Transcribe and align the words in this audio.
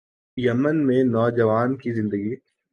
یمن 0.37 0.77
میں 0.87 1.03
نوجوانوں 1.05 1.77
کی 1.77 1.93
زندگی 1.93 2.35